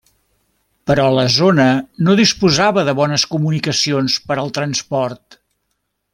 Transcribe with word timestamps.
Però 0.91 1.03
la 1.15 1.25
zona 1.33 1.67
no 2.07 2.15
disposava 2.21 2.85
de 2.89 2.95
bones 3.01 3.27
comunicacions 3.35 4.17
per 4.31 4.39
al 4.45 4.51
transport. 4.59 5.41